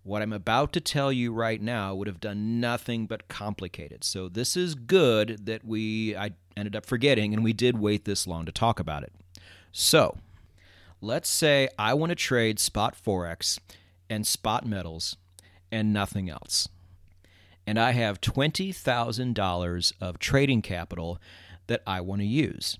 What 0.03 0.21
I'm 0.21 0.33
about 0.33 0.71
to 0.73 0.81
tell 0.81 1.11
you 1.11 1.33
right 1.33 1.61
now 1.61 1.93
would 1.93 2.07
have 2.07 2.21
done 2.21 2.59
nothing 2.59 3.05
but 3.05 3.27
complicate 3.27 3.91
it. 3.91 4.03
So 4.03 4.29
this 4.29 4.55
is 4.55 4.73
good 4.73 5.45
that 5.45 5.65
we 5.65 6.15
I 6.15 6.31
ended 6.55 6.75
up 6.75 6.85
forgetting 6.85 7.33
and 7.33 7.43
we 7.43 7.53
did 7.53 7.77
wait 7.77 8.05
this 8.05 8.25
long 8.25 8.45
to 8.45 8.51
talk 8.51 8.79
about 8.79 9.03
it. 9.03 9.13
So, 9.71 10.17
let's 11.01 11.29
say 11.29 11.69
I 11.77 11.93
want 11.93 12.09
to 12.09 12.15
trade 12.15 12.59
spot 12.59 12.95
forex 12.95 13.59
and 14.09 14.25
spot 14.25 14.65
metals 14.65 15.17
and 15.71 15.93
nothing 15.93 16.29
else. 16.29 16.67
And 17.65 17.79
I 17.79 17.91
have 17.91 18.21
$20,000 18.21 19.93
of 20.01 20.19
trading 20.19 20.61
capital 20.61 21.19
that 21.67 21.83
I 21.85 22.01
want 22.01 22.21
to 22.21 22.27
use. 22.27 22.77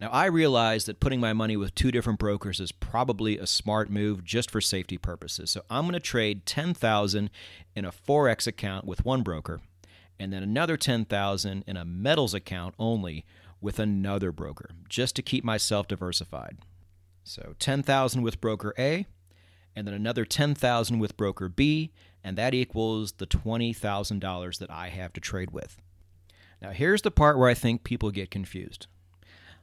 Now, 0.00 0.10
I 0.10 0.26
realize 0.26 0.84
that 0.84 1.00
putting 1.00 1.20
my 1.20 1.32
money 1.32 1.56
with 1.56 1.74
two 1.74 1.90
different 1.90 2.18
brokers 2.18 2.60
is 2.60 2.70
probably 2.70 3.38
a 3.38 3.46
smart 3.46 3.90
move 3.90 4.24
just 4.24 4.50
for 4.50 4.60
safety 4.60 4.98
purposes. 4.98 5.50
So 5.50 5.62
I'm 5.70 5.84
going 5.84 5.94
to 5.94 6.00
trade 6.00 6.44
10,000 6.44 7.30
in 7.74 7.84
a 7.84 7.92
forex 7.92 8.46
account 8.46 8.84
with 8.84 9.04
one 9.04 9.22
broker 9.22 9.60
and 10.18 10.32
then 10.32 10.42
another 10.42 10.76
10,000 10.76 11.64
in 11.66 11.76
a 11.76 11.84
metals 11.84 12.34
account 12.34 12.74
only 12.78 13.24
with 13.60 13.78
another 13.78 14.32
broker 14.32 14.70
just 14.88 15.16
to 15.16 15.22
keep 15.22 15.44
myself 15.44 15.88
diversified. 15.88 16.58
So 17.24 17.54
10,000 17.58 18.22
with 18.22 18.40
broker 18.40 18.74
A 18.78 19.06
and 19.76 19.86
then 19.86 19.94
another 19.94 20.24
10,000 20.24 20.98
with 20.98 21.16
broker 21.16 21.48
B 21.48 21.92
and 22.26 22.36
that 22.36 22.54
equals 22.54 23.12
the 23.12 23.26
$20,000 23.26 24.58
that 24.58 24.70
I 24.70 24.88
have 24.88 25.12
to 25.12 25.20
trade 25.20 25.52
with. 25.52 25.76
Now 26.60 26.70
here's 26.70 27.02
the 27.02 27.12
part 27.12 27.38
where 27.38 27.48
I 27.48 27.54
think 27.54 27.84
people 27.84 28.10
get 28.10 28.32
confused. 28.32 28.88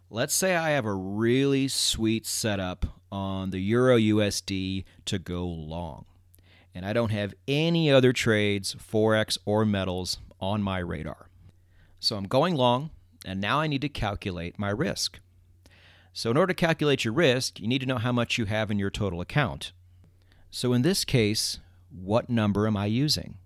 Let's 0.10 0.34
say 0.34 0.56
I 0.56 0.70
have 0.70 0.86
a 0.86 0.94
really 0.94 1.68
sweet 1.68 2.26
setup 2.26 3.02
on 3.12 3.50
the 3.50 3.60
Euro 3.60 3.98
USD 3.98 4.86
to 5.04 5.20
go 5.20 5.46
long, 5.46 6.06
and 6.74 6.86
I 6.86 6.94
don't 6.94 7.12
have 7.12 7.34
any 7.50 7.92
other 7.92 8.14
trades, 8.14 8.76
Forex 8.76 9.38
or 9.44 9.66
metals, 9.66 10.20
on 10.40 10.64
my 10.64 10.80
radar. 10.80 11.28
So 12.00 12.16
I'm 12.16 12.28
going 12.28 12.56
long, 12.56 12.92
and 13.26 13.42
now 13.42 13.60
I 13.60 13.68
need 13.68 13.82
to 13.82 13.90
calculate 13.90 14.58
my 14.58 14.70
risk. 14.70 15.20
So, 16.14 16.30
in 16.32 16.38
order 16.38 16.54
to 16.54 16.60
calculate 16.60 17.04
your 17.04 17.14
risk, 17.14 17.60
you 17.60 17.68
need 17.68 17.80
to 17.80 17.88
know 17.88 17.98
how 17.98 18.12
much 18.12 18.38
you 18.38 18.46
have 18.46 18.70
in 18.70 18.78
your 18.78 18.92
total 18.92 19.20
account. 19.20 19.74
So, 20.56 20.72
in 20.74 20.84
this 20.84 21.04
case, 21.04 21.58
what 21.90 22.30
number 22.30 22.68
am 22.68 22.78
I 22.78 22.86
using? 22.86 23.40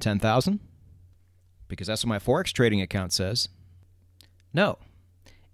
10,000? 0.00 0.60
Because 1.68 1.86
that's 1.86 2.04
what 2.04 2.10
my 2.10 2.18
Forex 2.18 2.52
trading 2.52 2.82
account 2.82 3.14
says. 3.14 3.48
No, 4.52 4.76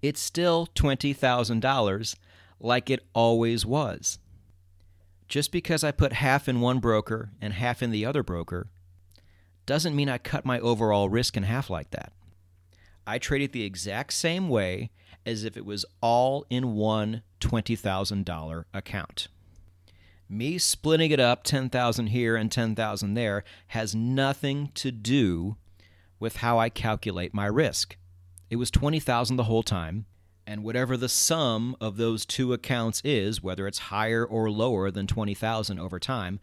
it's 0.02 0.20
still 0.20 0.66
$20,000 0.74 2.16
like 2.58 2.90
it 2.90 3.06
always 3.14 3.64
was. 3.64 4.18
Just 5.28 5.52
because 5.52 5.84
I 5.84 5.92
put 5.92 6.14
half 6.14 6.48
in 6.48 6.60
one 6.60 6.80
broker 6.80 7.30
and 7.40 7.52
half 7.52 7.80
in 7.80 7.92
the 7.92 8.04
other 8.04 8.24
broker 8.24 8.66
doesn't 9.66 9.94
mean 9.94 10.08
I 10.08 10.18
cut 10.18 10.44
my 10.44 10.58
overall 10.58 11.08
risk 11.08 11.36
in 11.36 11.44
half 11.44 11.70
like 11.70 11.92
that. 11.92 12.12
I 13.06 13.18
trade 13.18 13.42
it 13.42 13.52
the 13.52 13.62
exact 13.62 14.12
same 14.12 14.48
way 14.48 14.90
as 15.24 15.44
if 15.44 15.56
it 15.56 15.64
was 15.64 15.84
all 16.00 16.44
in 16.50 16.74
one 16.74 17.22
$20,000 17.40 18.64
account. 18.74 19.28
Me 20.28 20.58
splitting 20.58 21.10
it 21.10 21.20
up 21.20 21.44
10,000 21.44 22.06
here 22.06 22.34
and 22.34 22.50
10,000 22.50 23.14
there 23.14 23.44
has 23.68 23.94
nothing 23.94 24.70
to 24.74 24.90
do 24.90 25.56
with 26.18 26.36
how 26.36 26.58
I 26.58 26.70
calculate 26.70 27.34
my 27.34 27.46
risk. 27.46 27.96
It 28.48 28.56
was 28.56 28.70
20,000 28.70 29.36
the 29.36 29.44
whole 29.44 29.62
time, 29.62 30.06
and 30.46 30.62
whatever 30.62 30.96
the 30.96 31.08
sum 31.08 31.76
of 31.80 31.96
those 31.96 32.24
two 32.24 32.52
accounts 32.52 33.02
is, 33.04 33.42
whether 33.42 33.66
it's 33.66 33.90
higher 33.90 34.24
or 34.24 34.50
lower 34.50 34.90
than 34.90 35.06
20,000 35.06 35.78
over 35.78 35.98
time, 35.98 36.40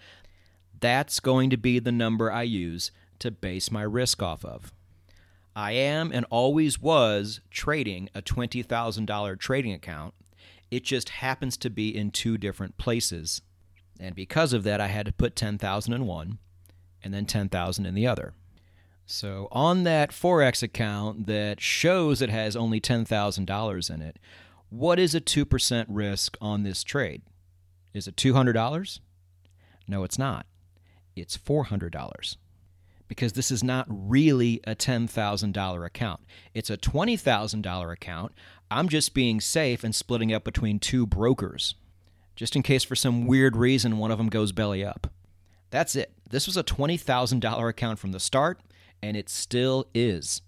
that's 0.80 1.20
going 1.20 1.50
to 1.50 1.58
be 1.58 1.80
the 1.80 1.92
number 1.92 2.32
I 2.32 2.44
use 2.44 2.92
to 3.20 3.32
base 3.32 3.72
my 3.72 3.84
risk 3.84 4.22
off 4.22 4.44
of. 4.44 4.74
I 5.56 5.74
am 5.74 6.12
and 6.14 6.26
always 6.30 6.80
was 6.80 7.42
trading 7.50 8.10
a 8.16 8.22
$20,000 8.22 9.40
trading 9.40 9.74
account. 9.74 10.14
It 10.70 10.84
just 10.84 11.10
happens 11.10 11.58
to 11.58 11.70
be 11.70 11.96
in 11.96 12.12
two 12.12 12.38
different 12.38 12.78
places. 12.78 13.42
And 14.02 14.16
because 14.16 14.52
of 14.52 14.64
that, 14.64 14.82
I 14.82 14.88
had 14.88 15.06
to 15.06 15.14
put 15.14 15.36
10,000 15.36 15.94
in 15.94 16.06
one 16.08 16.40
and 17.04 17.14
then 17.14 17.26
10,000 17.26 17.86
in 17.86 17.94
the 17.94 18.08
other. 18.08 18.34
So 19.06 19.48
on 19.52 19.84
that 19.84 20.10
Forex 20.10 20.64
account 20.64 21.28
that 21.28 21.62
shows 21.62 22.22
it 22.22 22.30
has 22.30 22.56
only 22.56 22.82
$10,000 22.82 23.94
in 23.94 24.02
it, 24.02 24.18
what 24.70 24.98
is 24.98 25.14
a 25.14 25.22
2% 25.22 25.86
risk 25.88 26.36
on 26.42 26.64
this 26.64 26.84
trade? 26.84 27.22
Is 27.94 28.08
it 28.08 28.16
$200? 28.16 29.00
No, 29.88 30.04
it's 30.04 30.18
not. 30.18 30.48
It's 31.16 31.38
$400. 31.38 32.38
Because 33.08 33.34
this 33.34 33.52
is 33.52 33.64
not 33.64 33.86
really 33.90 34.62
a 34.66 34.74
$10,000 34.74 35.86
account. 35.86 36.22
It's 36.54 36.70
a 36.70 36.78
$20,000 36.78 37.94
account. 37.94 38.32
I'm 38.72 38.88
just 38.88 39.14
being 39.14 39.42
safe 39.42 39.84
and 39.84 39.94
splitting 39.94 40.34
up 40.34 40.46
between 40.46 40.80
two 40.80 41.06
brokers, 41.06 41.76
just 42.42 42.56
in 42.56 42.64
case 42.64 42.84
for 42.84 42.96
some 42.96 43.28
weird 43.28 43.56
reason 43.56 44.00
one 44.00 44.10
of 44.10 44.18
them 44.18 44.28
goes 44.28 44.52
belly 44.52 44.84
up. 44.84 45.14
That's 45.70 45.96
it. 45.96 46.12
This 46.28 46.48
was 46.48 46.58
a 46.58 46.64
$20,000 46.64 47.70
account 47.70 48.00
from 48.00 48.14
the 48.14 48.20
start 48.20 48.60
and 49.00 49.16
it 49.16 49.30
still 49.30 49.86
is. 49.94 50.42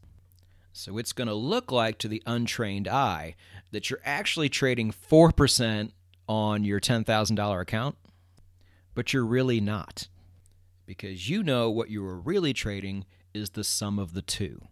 So 0.72 0.98
it's 0.98 1.14
going 1.14 1.28
to 1.28 1.36
look 1.36 1.72
like 1.72 2.00
to 2.00 2.08
the 2.08 2.24
untrained 2.26 2.88
eye 2.88 3.36
that 3.70 3.92
you're 3.92 4.00
actually 4.04 4.50
trading 4.50 4.92
4% 4.92 5.92
on 6.28 6.64
your 6.64 6.80
$10,000 6.80 7.62
account, 7.62 7.96
but 8.96 9.14
you're 9.14 9.24
really 9.24 9.62
not. 9.62 10.08
Because 10.88 11.30
you 11.30 11.44
know 11.44 11.70
what 11.70 11.92
you 11.92 12.04
are 12.08 12.20
really 12.20 12.54
trading 12.54 13.06
is 13.36 13.52
the 13.52 13.64
sum 13.64 14.00
of 14.00 14.16
the 14.16 14.24
two. 14.24 14.64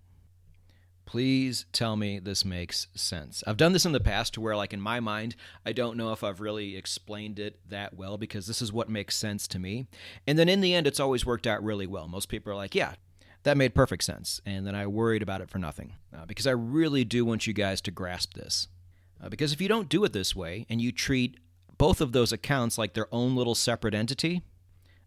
Please 1.11 1.65
tell 1.73 1.97
me 1.97 2.19
this 2.19 2.45
makes 2.45 2.87
sense. 2.95 3.43
I've 3.45 3.57
done 3.57 3.73
this 3.73 3.85
in 3.85 3.91
the 3.91 3.99
past 3.99 4.33
to 4.35 4.39
where, 4.39 4.55
like, 4.55 4.71
in 4.71 4.79
my 4.79 5.01
mind, 5.01 5.35
I 5.65 5.73
don't 5.73 5.97
know 5.97 6.13
if 6.13 6.23
I've 6.23 6.39
really 6.39 6.77
explained 6.77 7.37
it 7.37 7.59
that 7.67 7.97
well 7.97 8.17
because 8.17 8.47
this 8.47 8.61
is 8.61 8.71
what 8.71 8.87
makes 8.87 9.17
sense 9.17 9.45
to 9.49 9.59
me. 9.59 9.87
And 10.25 10.39
then 10.39 10.47
in 10.47 10.61
the 10.61 10.73
end, 10.73 10.87
it's 10.87 11.01
always 11.01 11.25
worked 11.25 11.45
out 11.45 11.61
really 11.61 11.85
well. 11.85 12.07
Most 12.07 12.29
people 12.29 12.53
are 12.53 12.55
like, 12.55 12.75
yeah, 12.75 12.93
that 13.43 13.57
made 13.57 13.75
perfect 13.75 14.05
sense. 14.05 14.39
And 14.45 14.65
then 14.65 14.73
I 14.73 14.87
worried 14.87 15.21
about 15.21 15.41
it 15.41 15.49
for 15.49 15.57
nothing 15.57 15.95
uh, 16.15 16.25
because 16.25 16.47
I 16.47 16.51
really 16.51 17.03
do 17.03 17.25
want 17.25 17.45
you 17.45 17.51
guys 17.51 17.81
to 17.81 17.91
grasp 17.91 18.35
this. 18.35 18.69
Uh, 19.21 19.27
because 19.27 19.51
if 19.51 19.59
you 19.59 19.67
don't 19.67 19.89
do 19.89 20.05
it 20.05 20.13
this 20.13 20.33
way 20.33 20.65
and 20.69 20.79
you 20.79 20.93
treat 20.93 21.41
both 21.77 21.99
of 21.99 22.13
those 22.13 22.31
accounts 22.31 22.77
like 22.77 22.93
their 22.93 23.13
own 23.13 23.35
little 23.35 23.53
separate 23.53 23.93
entity, 23.93 24.43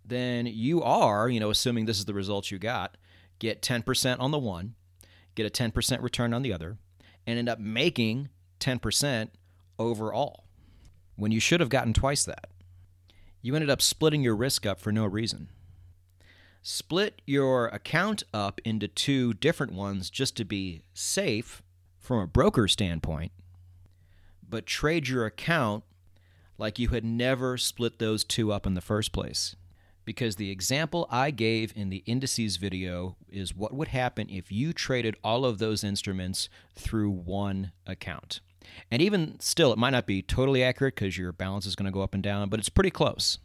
then 0.05 0.45
you 0.45 0.83
are, 0.83 1.31
you 1.31 1.41
know, 1.41 1.49
assuming 1.49 1.87
this 1.87 1.99
is 1.99 2.05
the 2.05 2.13
result 2.13 2.51
you 2.51 2.59
got, 2.59 2.99
get 3.39 3.63
10% 3.63 4.21
on 4.21 4.33
the 4.33 4.39
one, 4.39 4.75
get 5.35 5.47
a 5.47 5.51
10% 5.51 6.03
return 6.03 6.33
on 6.33 6.43
the 6.43 6.53
other, 6.53 6.79
and 7.27 7.39
end 7.39 7.49
up 7.49 7.59
making 7.59 8.29
10% 8.61 9.29
overall 9.79 10.45
when 11.17 11.33
you 11.33 11.41
should 11.41 11.61
have 11.61 11.69
gotten 11.69 11.93
twice 11.93 12.25
that. 12.25 12.49
You 13.43 13.55
ended 13.55 13.71
up 13.71 13.83
splitting 13.83 14.23
your 14.23 14.37
risk 14.37 14.65
up 14.65 14.81
for 14.81 14.93
no 14.93 15.05
reason 15.05 15.49
split 16.65 17.21
your 17.27 17.67
account 17.67 18.23
up 18.33 18.59
into 18.65 18.89
two 18.89 19.35
different 19.35 19.73
ones 19.73 20.09
just 20.09 20.35
to 20.35 20.45
be 20.47 20.81
safe 20.95 21.63
from 21.99 22.19
a 22.21 22.27
broker 22.27 22.67
standpoint, 22.67 23.31
but 24.49 24.65
trade 24.65 25.07
your 25.07 25.27
account 25.27 25.85
like 26.57 26.79
you 26.79 26.89
had 26.89 27.05
never 27.05 27.59
split 27.59 27.99
those 27.99 28.25
two 28.25 28.51
up 28.51 28.67
in 28.67 28.73
the 28.73 28.81
first 28.81 29.13
place. 29.13 29.55
Because 30.05 30.37
the 30.37 30.51
example 30.51 31.07
I 31.11 31.31
gave 31.31 31.73
in 31.75 31.89
the 31.89 32.03
indices 32.07 32.57
video 32.57 33.17
is 33.29 33.55
what 33.55 33.73
would 33.73 33.89
happen 33.89 34.29
if 34.29 34.53
you 34.53 34.73
traded 34.73 35.17
all 35.25 35.45
of 35.47 35.59
those 35.59 35.83
instruments 35.83 36.49
through 36.75 37.11
one 37.11 37.73
account. 37.87 38.41
And 38.91 39.01
even 39.01 39.41
still, 39.41 39.73
it 39.73 39.79
might 39.79 39.91
not 39.91 40.07
be 40.07 40.23
totally 40.23 40.63
accurate 40.63 40.95
because 40.95 41.17
your 41.17 41.33
balance 41.33 41.67
is 41.67 41.77
going 41.77 41.87
to 41.87 41.93
go 41.93 42.03
up 42.03 42.15
and 42.15 42.23
down, 42.23 42.49
but 42.49 42.61
it's 42.61 42.69
pretty 42.69 42.91
close. 42.91 43.39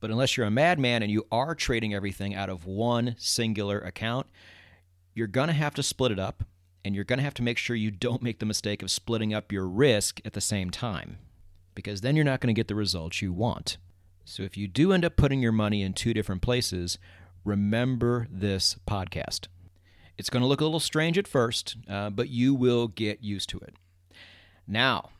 But 0.00 0.10
unless 0.10 0.36
you're 0.36 0.46
a 0.46 0.50
madman 0.50 1.02
and 1.02 1.10
you 1.10 1.26
are 1.32 1.54
trading 1.54 1.94
everything 1.94 2.34
out 2.34 2.50
of 2.50 2.66
one 2.66 3.16
singular 3.18 3.78
account, 3.78 4.26
you're 5.14 5.26
going 5.26 5.48
to 5.48 5.54
have 5.54 5.74
to 5.74 5.82
split 5.82 6.12
it 6.12 6.18
up 6.18 6.44
and 6.84 6.94
you're 6.94 7.04
going 7.04 7.18
to 7.18 7.24
have 7.24 7.34
to 7.34 7.42
make 7.42 7.58
sure 7.58 7.74
you 7.74 7.90
don't 7.90 8.22
make 8.22 8.38
the 8.38 8.46
mistake 8.46 8.82
of 8.82 8.90
splitting 8.90 9.32
up 9.32 9.50
your 9.50 9.66
risk 9.66 10.20
at 10.24 10.34
the 10.34 10.40
same 10.40 10.70
time 10.70 11.18
because 11.74 12.00
then 12.02 12.14
you're 12.16 12.24
not 12.24 12.40
going 12.40 12.54
to 12.54 12.58
get 12.58 12.68
the 12.68 12.74
results 12.74 13.22
you 13.22 13.32
want. 13.32 13.78
So 14.28 14.42
if 14.42 14.56
you 14.56 14.66
do 14.66 14.92
end 14.92 15.04
up 15.04 15.16
putting 15.16 15.40
your 15.40 15.52
money 15.52 15.82
in 15.82 15.92
two 15.92 16.12
different 16.12 16.42
places, 16.42 16.98
remember 17.44 18.26
this 18.28 18.74
podcast. 18.84 19.46
It's 20.18 20.28
going 20.28 20.40
to 20.40 20.48
look 20.48 20.60
a 20.60 20.64
little 20.64 20.80
strange 20.80 21.16
at 21.16 21.28
first, 21.28 21.76
uh, 21.88 22.10
but 22.10 22.28
you 22.28 22.52
will 22.52 22.88
get 22.88 23.22
used 23.22 23.48
to 23.50 23.58
it. 23.58 23.76
Now, 24.66 25.10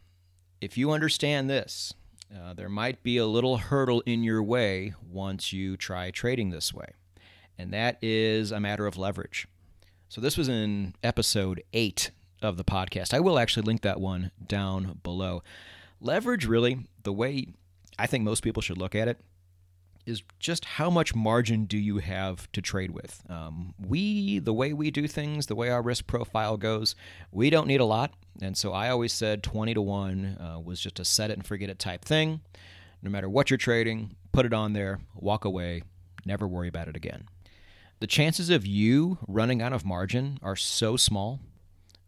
if 0.61 0.77
you 0.77 0.91
understand 0.91 1.49
this, 1.49 1.95
uh, 2.35 2.55
there 2.55 2.69
might 2.69 3.05
be 3.05 3.17
a 3.17 3.27
little 3.27 3.59
hurdle 3.59 4.03
in 4.07 4.25
your 4.25 4.43
way 4.43 4.93
once 5.09 5.53
you 5.53 5.77
try 5.77 6.11
trading 6.11 6.51
this 6.51 6.75
way, 6.75 6.89
and 7.57 7.73
that 7.73 7.99
is 8.03 8.51
a 8.51 8.59
matter 8.59 8.89
of 8.89 8.99
leverage. 8.99 9.47
So, 10.09 10.21
this 10.21 10.37
was 10.37 10.49
in 10.49 10.97
episode 11.05 11.63
eight 11.73 12.11
of 12.43 12.57
the 12.57 12.65
podcast. 12.65 13.15
I 13.15 13.21
will 13.21 13.39
actually 13.39 13.67
link 13.67 13.83
that 13.83 14.01
one 14.01 14.33
down 14.45 14.99
below. 15.05 15.45
Leverage, 16.01 16.47
really, 16.47 16.87
the 17.05 17.13
way 17.13 17.55
I 17.99 18.07
think 18.07 18.25
most 18.25 18.43
people 18.43 18.63
should 18.63 18.79
look 18.79 18.95
at 18.95 19.09
it 19.09 19.19
is 20.07 20.23
just 20.39 20.65
how 20.65 20.89
much 20.89 21.15
margin 21.15 21.65
do 21.65 21.77
you 21.77 21.99
have 21.99 22.51
to 22.53 22.63
trade 22.63 22.93
with? 22.93 23.23
Um, 23.29 23.75
we, 23.79 24.39
the 24.39 24.53
way 24.53 24.73
we 24.73 24.91
do 24.93 25.09
things, 25.09 25.47
the 25.47 25.57
way 25.57 25.69
our 25.69 25.83
risk 25.83 26.07
profile 26.07 26.57
goes, 26.57 26.95
we 27.33 27.51
don't 27.51 27.67
need 27.67 27.81
a 27.81 27.85
lot. 27.85 28.15
And 28.41 28.57
so 28.57 28.73
I 28.73 28.89
always 28.89 29.13
said 29.13 29.43
20 29.43 29.75
to 29.75 29.83
1 29.83 30.39
uh, 30.39 30.61
was 30.61 30.81
just 30.81 31.01
a 31.01 31.05
set 31.05 31.31
it 31.31 31.35
and 31.35 31.45
forget 31.45 31.69
it 31.69 31.81
type 31.81 32.05
thing. 32.05 32.41
No 33.03 33.11
matter 33.11 33.29
what 33.29 33.51
you're 33.51 33.59
trading, 33.59 34.15
put 34.33 34.47
it 34.47 34.53
on 34.53 34.73
there, 34.73 35.01
walk 35.17 35.45
away, 35.45 35.83
never 36.25 36.47
worry 36.47 36.69
about 36.69 36.89
it 36.89 36.97
again. 36.97 37.25
The 37.99 38.07
chances 38.07 38.49
of 38.49 38.65
you 38.65 39.19
running 39.27 39.61
out 39.61 39.73
of 39.73 39.85
margin 39.85 40.39
are 40.43 40.57
so 40.57 40.97
small 40.97 41.41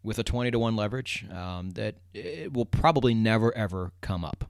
with 0.03 0.17
a 0.19 0.23
20 0.23 0.51
to 0.51 0.59
1 0.59 0.75
leverage 0.75 1.25
um, 1.31 1.71
that 1.71 1.95
it 2.13 2.53
will 2.53 2.65
probably 2.65 3.13
never 3.13 3.55
ever 3.57 3.91
come 3.99 4.23
up. 4.23 4.49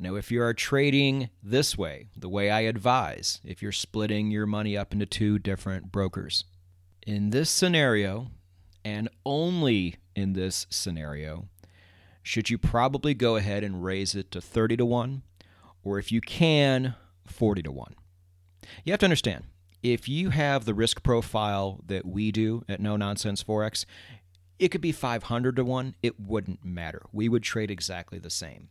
Now, 0.00 0.14
if 0.14 0.32
you 0.32 0.40
are 0.40 0.54
trading 0.54 1.28
this 1.42 1.76
way, 1.76 2.06
the 2.16 2.30
way 2.30 2.50
I 2.50 2.60
advise, 2.60 3.38
if 3.44 3.60
you're 3.60 3.70
splitting 3.70 4.30
your 4.30 4.46
money 4.46 4.74
up 4.74 4.94
into 4.94 5.04
two 5.04 5.38
different 5.38 5.92
brokers, 5.92 6.44
in 7.06 7.30
this 7.30 7.50
scenario, 7.50 8.28
and 8.82 9.10
only 9.26 9.96
in 10.16 10.32
this 10.32 10.66
scenario, 10.70 11.48
should 12.22 12.48
you 12.48 12.56
probably 12.56 13.12
go 13.12 13.36
ahead 13.36 13.62
and 13.62 13.84
raise 13.84 14.14
it 14.14 14.30
to 14.30 14.40
30 14.40 14.78
to 14.78 14.86
1, 14.86 15.22
or 15.82 15.98
if 15.98 16.10
you 16.10 16.22
can, 16.22 16.94
40 17.26 17.62
to 17.64 17.70
1. 17.70 17.94
You 18.84 18.94
have 18.94 19.00
to 19.00 19.06
understand, 19.06 19.44
if 19.82 20.08
you 20.08 20.30
have 20.30 20.64
the 20.64 20.74
risk 20.74 21.02
profile 21.02 21.80
that 21.86 22.06
we 22.06 22.32
do 22.32 22.64
at 22.70 22.80
No 22.80 22.96
Nonsense 22.96 23.44
Forex, 23.44 23.84
it 24.58 24.68
could 24.68 24.80
be 24.80 24.92
500 24.92 25.56
to 25.56 25.64
1, 25.64 25.94
it 26.02 26.18
wouldn't 26.18 26.64
matter. 26.64 27.02
We 27.12 27.28
would 27.28 27.42
trade 27.42 27.70
exactly 27.70 28.18
the 28.18 28.30
same. 28.30 28.70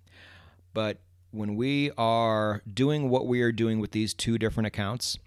But 0.73 1.01
when 1.31 1.55
we 1.55 1.91
are 1.97 2.61
doing 2.71 3.09
what 3.09 3.27
we 3.27 3.41
are 3.41 3.51
doing 3.51 3.79
with 3.79 3.91
these 3.91 4.13
two 4.13 4.37
different 4.37 4.67
accounts 4.67 5.17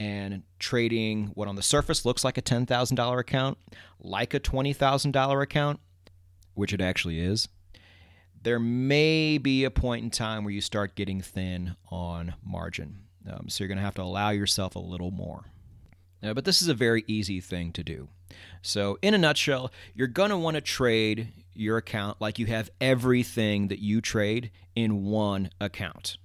and 0.00 0.42
trading 0.58 1.28
what 1.34 1.46
on 1.46 1.56
the 1.56 1.62
surface 1.62 2.04
looks 2.04 2.24
like 2.24 2.36
a 2.36 2.42
$10,000 2.42 3.18
account, 3.18 3.58
like 4.00 4.34
a 4.34 4.40
$20,000 4.40 5.42
account, 5.42 5.80
which 6.54 6.72
it 6.72 6.80
actually 6.80 7.20
is, 7.20 7.48
there 8.42 8.58
may 8.58 9.38
be 9.38 9.64
a 9.64 9.70
point 9.70 10.04
in 10.04 10.10
time 10.10 10.44
where 10.44 10.52
you 10.52 10.60
start 10.60 10.94
getting 10.94 11.20
thin 11.20 11.76
on 11.90 12.34
margin. 12.44 12.98
Um, 13.28 13.48
so 13.48 13.64
you're 13.64 13.68
going 13.68 13.78
to 13.78 13.84
have 13.84 13.94
to 13.94 14.02
allow 14.02 14.30
yourself 14.30 14.74
a 14.74 14.80
little 14.80 15.10
more. 15.10 15.44
But 16.32 16.44
this 16.44 16.62
is 16.62 16.68
a 16.68 16.74
very 16.74 17.04
easy 17.06 17.40
thing 17.40 17.72
to 17.72 17.84
do. 17.84 18.08
So, 18.62 18.98
in 19.02 19.12
a 19.14 19.18
nutshell, 19.18 19.70
you're 19.94 20.08
going 20.08 20.30
to 20.30 20.38
want 20.38 20.54
to 20.54 20.60
trade 20.60 21.28
your 21.52 21.76
account 21.76 22.20
like 22.20 22.38
you 22.38 22.46
have 22.46 22.70
everything 22.80 23.68
that 23.68 23.78
you 23.78 24.00
trade 24.00 24.50
in 24.74 25.04
one 25.04 25.50
account. 25.60 26.16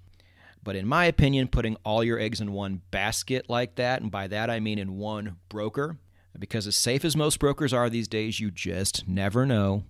But 0.63 0.75
in 0.75 0.87
my 0.87 1.05
opinion, 1.05 1.47
putting 1.47 1.77
all 1.83 2.03
your 2.03 2.19
eggs 2.19 2.41
in 2.41 2.51
one 2.51 2.81
basket 2.91 3.49
like 3.49 3.75
that, 3.75 4.01
and 4.01 4.11
by 4.11 4.27
that 4.27 4.49
I 4.49 4.59
mean 4.59 4.79
in 4.79 4.97
one 4.97 5.37
broker, 5.47 5.97
because 6.37 6.67
as 6.67 6.77
safe 6.77 7.03
as 7.03 7.15
most 7.15 7.39
brokers 7.39 7.73
are 7.73 7.89
these 7.89 8.07
days, 8.07 8.39
you 8.39 8.51
just 8.51 9.07
never 9.07 9.45
know. 9.45 9.83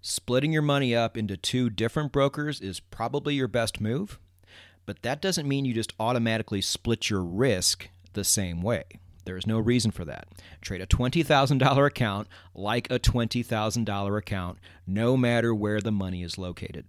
Splitting 0.00 0.52
your 0.52 0.62
money 0.62 0.94
up 0.94 1.16
into 1.16 1.36
two 1.36 1.70
different 1.70 2.12
brokers 2.12 2.60
is 2.60 2.80
probably 2.80 3.34
your 3.34 3.48
best 3.48 3.80
move, 3.80 4.18
but 4.86 5.02
that 5.02 5.20
doesn't 5.20 5.48
mean 5.48 5.64
you 5.64 5.74
just 5.74 5.92
automatically 5.98 6.60
split 6.60 7.10
your 7.10 7.22
risk 7.22 7.88
the 8.12 8.24
same 8.24 8.62
way. 8.62 8.84
There 9.28 9.36
is 9.36 9.46
no 9.46 9.58
reason 9.58 9.90
for 9.90 10.06
that. 10.06 10.26
Trade 10.62 10.80
a 10.80 10.86
$20,000 10.86 11.86
account 11.86 12.28
like 12.54 12.90
a 12.90 12.98
$20,000 12.98 14.18
account, 14.18 14.58
no 14.86 15.18
matter 15.18 15.54
where 15.54 15.82
the 15.82 15.92
money 15.92 16.22
is 16.22 16.38
located. 16.38 16.86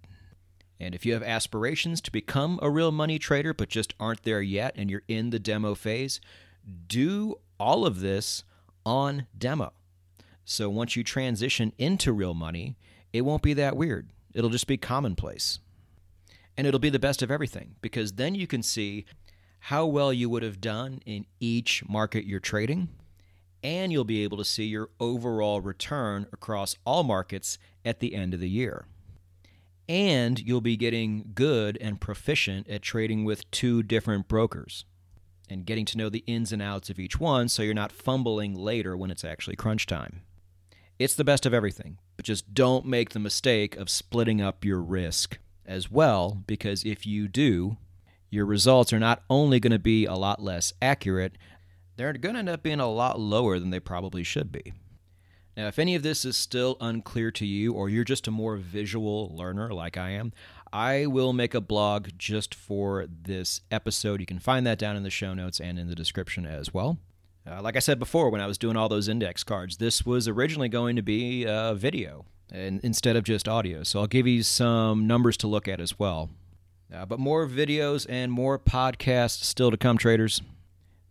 And 0.79 0.95
if 0.95 1.05
you 1.05 1.11
have 1.11 1.21
aspirations 1.21 1.99
to 1.99 2.13
become 2.13 2.57
a 2.61 2.69
real 2.69 2.93
money 2.93 3.19
trader 3.19 3.53
but 3.53 3.67
just 3.67 3.93
aren't 3.99 4.23
there 4.23 4.41
yet 4.41 4.73
and 4.77 4.89
you're 4.89 5.03
in 5.09 5.31
the 5.31 5.37
demo 5.37 5.75
phase, 5.75 6.21
do 6.87 7.35
all 7.59 7.85
of 7.85 7.99
this 7.99 8.45
on 8.85 9.27
demo. 9.37 9.73
So 10.45 10.69
once 10.69 10.95
you 10.95 11.03
transition 11.03 11.73
into 11.77 12.13
real 12.13 12.33
money, 12.33 12.77
it 13.11 13.25
won't 13.25 13.43
be 13.43 13.53
that 13.55 13.75
weird. 13.75 14.11
It'll 14.33 14.49
just 14.49 14.65
be 14.65 14.77
commonplace. 14.77 15.59
And 16.55 16.65
it'll 16.65 16.79
be 16.79 16.89
the 16.89 16.99
best 16.99 17.21
of 17.21 17.31
everything 17.31 17.75
because 17.81 18.13
then 18.13 18.33
you 18.33 18.47
can 18.47 18.63
see 18.63 19.03
how 19.59 19.85
well 19.85 20.11
you 20.13 20.29
would 20.29 20.43
have 20.43 20.61
done 20.61 21.01
in 21.05 21.25
each 21.39 21.83
market 21.87 22.25
you're 22.25 22.39
trading, 22.39 22.89
and 23.63 23.91
you'll 23.91 24.03
be 24.05 24.23
able 24.23 24.37
to 24.37 24.45
see 24.45 24.65
your 24.65 24.89
overall 24.99 25.61
return 25.61 26.25
across 26.31 26.77
all 26.85 27.03
markets 27.03 27.57
at 27.83 27.99
the 27.99 28.15
end 28.15 28.33
of 28.33 28.39
the 28.39 28.49
year. 28.49 28.85
And 29.87 30.39
you'll 30.39 30.61
be 30.61 30.77
getting 30.77 31.31
good 31.33 31.77
and 31.81 31.99
proficient 31.99 32.69
at 32.69 32.81
trading 32.81 33.25
with 33.25 33.49
two 33.51 33.83
different 33.83 34.27
brokers 34.27 34.85
and 35.49 35.65
getting 35.65 35.85
to 35.85 35.97
know 35.97 36.09
the 36.09 36.23
ins 36.27 36.51
and 36.51 36.61
outs 36.61 36.89
of 36.89 36.99
each 36.99 37.19
one 37.19 37.49
so 37.49 37.63
you're 37.63 37.73
not 37.73 37.91
fumbling 37.91 38.53
later 38.53 38.95
when 38.95 39.09
it's 39.09 39.25
actually 39.25 39.55
crunch 39.55 39.87
time. 39.87 40.21
It's 40.99 41.15
the 41.15 41.23
best 41.23 41.45
of 41.45 41.53
everything, 41.53 41.97
but 42.17 42.25
just 42.25 42.53
don't 42.53 42.85
make 42.85 43.09
the 43.09 43.19
mistake 43.19 43.75
of 43.77 43.89
splitting 43.89 44.41
up 44.41 44.63
your 44.63 44.79
risk 44.79 45.39
as 45.65 45.89
well, 45.89 46.43
because 46.45 46.83
if 46.83 47.05
you 47.05 47.27
do, 47.27 47.77
your 48.29 48.45
results 48.45 48.93
are 48.93 48.99
not 48.99 49.23
only 49.29 49.59
going 49.59 49.71
to 49.71 49.79
be 49.79 50.05
a 50.05 50.15
lot 50.15 50.41
less 50.41 50.73
accurate, 50.81 51.37
they're 51.95 52.13
going 52.13 52.35
to 52.35 52.39
end 52.39 52.49
up 52.49 52.63
being 52.63 52.79
a 52.79 52.89
lot 52.89 53.19
lower 53.19 53.59
than 53.59 53.69
they 53.71 53.79
probably 53.79 54.23
should 54.23 54.51
be. 54.51 54.73
Now, 55.57 55.67
if 55.67 55.77
any 55.79 55.95
of 55.95 56.03
this 56.03 56.23
is 56.23 56.37
still 56.37 56.77
unclear 56.79 57.31
to 57.31 57.45
you, 57.45 57.73
or 57.73 57.89
you're 57.89 58.05
just 58.05 58.27
a 58.27 58.31
more 58.31 58.55
visual 58.55 59.35
learner 59.35 59.73
like 59.73 59.97
I 59.97 60.11
am, 60.11 60.31
I 60.71 61.05
will 61.07 61.33
make 61.33 61.53
a 61.53 61.59
blog 61.59 62.09
just 62.17 62.55
for 62.55 63.07
this 63.09 63.59
episode. 63.69 64.21
You 64.21 64.25
can 64.25 64.39
find 64.39 64.65
that 64.65 64.79
down 64.79 64.95
in 64.95 65.03
the 65.03 65.09
show 65.09 65.33
notes 65.33 65.59
and 65.59 65.77
in 65.77 65.89
the 65.89 65.95
description 65.95 66.45
as 66.45 66.73
well. 66.73 66.99
Uh, 67.45 67.61
like 67.61 67.75
I 67.75 67.79
said 67.79 67.99
before, 67.99 68.29
when 68.29 68.41
I 68.41 68.47
was 68.47 68.57
doing 68.57 68.77
all 68.77 68.87
those 68.87 69.09
index 69.09 69.43
cards, 69.43 69.77
this 69.77 70.05
was 70.05 70.27
originally 70.27 70.69
going 70.69 70.95
to 70.95 71.01
be 71.01 71.43
a 71.45 71.73
video 71.75 72.25
and, 72.51 72.79
instead 72.83 73.15
of 73.15 73.23
just 73.23 73.49
audio. 73.49 73.83
So 73.83 73.99
I'll 73.99 74.07
give 74.07 74.27
you 74.27 74.43
some 74.43 75.07
numbers 75.07 75.35
to 75.37 75.47
look 75.47 75.67
at 75.67 75.81
as 75.81 75.97
well. 75.99 76.29
Uh, 76.93 77.05
but 77.05 77.19
more 77.19 77.47
videos 77.47 78.05
and 78.09 78.31
more 78.31 78.57
podcasts 78.57 79.43
still 79.43 79.69
to 79.69 79.77
come, 79.77 79.97
traders. 79.97 80.41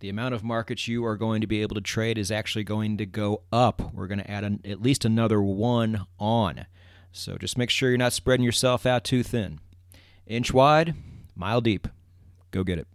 The 0.01 0.09
amount 0.09 0.35
of 0.35 0.45
markets 0.45 0.89
you 0.89 1.05
are 1.05 1.17
going 1.17 1.41
to 1.41 1.47
be 1.47 1.63
able 1.63 1.75
to 1.75 1.81
trade 1.81 2.19
is 2.19 2.31
actually 2.31 2.65
going 2.65 2.97
to 2.99 3.07
go 3.07 3.43
up. 3.53 3.93
We're 3.93 4.07
going 4.07 4.21
to 4.21 4.31
add 4.31 4.45
an, 4.45 4.61
at 4.65 4.83
least 4.83 5.05
another 5.05 5.41
one 5.41 6.07
on. 6.19 6.67
So 7.13 7.37
just 7.37 7.59
make 7.59 7.71
sure 7.71 7.89
you're 7.89 7.99
not 7.99 8.13
spreading 8.13 8.45
yourself 8.45 8.87
out 8.87 9.05
too 9.05 9.23
thin. 9.23 9.61
Inch 10.27 10.53
wide, 10.53 10.95
mile 11.35 11.61
deep. 11.61 11.89
Go 12.51 12.65
get 12.65 12.79
it. 12.79 12.87